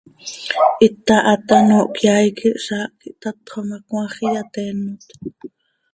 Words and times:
Hita 0.81 1.15
haat 1.25 1.45
hanoohcö 1.55 1.99
yaai 2.05 2.29
quih 2.37 2.59
zaah 2.65 2.87
quih 2.99 3.15
tatxo 3.21 3.59
ma, 3.67 3.77
cmaax 3.87 4.13
iyateenot. 4.27 5.05